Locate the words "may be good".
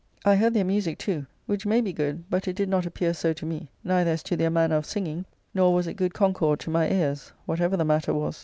1.67-2.23